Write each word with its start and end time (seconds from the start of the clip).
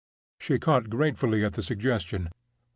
She 0.39 0.57
caught 0.57 0.89
gratefully 0.89 1.45
at 1.45 1.53
the 1.53 1.61
suggestion. 1.61 2.29